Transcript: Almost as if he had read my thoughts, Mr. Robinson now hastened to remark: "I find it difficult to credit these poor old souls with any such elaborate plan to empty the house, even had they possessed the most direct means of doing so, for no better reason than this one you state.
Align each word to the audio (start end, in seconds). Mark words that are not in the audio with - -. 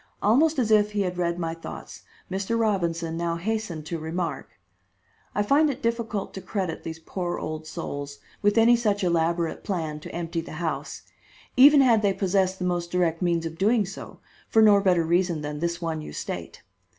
Almost 0.19 0.57
as 0.57 0.71
if 0.71 0.93
he 0.93 1.01
had 1.01 1.19
read 1.19 1.37
my 1.37 1.53
thoughts, 1.53 2.01
Mr. 2.31 2.59
Robinson 2.59 3.15
now 3.17 3.35
hastened 3.35 3.85
to 3.85 3.99
remark: 3.99 4.49
"I 5.35 5.43
find 5.43 5.69
it 5.69 5.83
difficult 5.83 6.33
to 6.33 6.41
credit 6.41 6.81
these 6.83 6.97
poor 6.97 7.37
old 7.37 7.67
souls 7.67 8.17
with 8.41 8.57
any 8.57 8.75
such 8.75 9.03
elaborate 9.03 9.63
plan 9.63 9.99
to 9.99 10.11
empty 10.11 10.41
the 10.41 10.53
house, 10.53 11.03
even 11.55 11.81
had 11.81 12.01
they 12.01 12.13
possessed 12.13 12.57
the 12.57 12.65
most 12.65 12.89
direct 12.91 13.21
means 13.21 13.45
of 13.45 13.59
doing 13.59 13.85
so, 13.85 14.17
for 14.49 14.63
no 14.63 14.79
better 14.81 15.03
reason 15.03 15.43
than 15.43 15.59
this 15.59 15.83
one 15.83 16.01
you 16.01 16.13
state. 16.13 16.63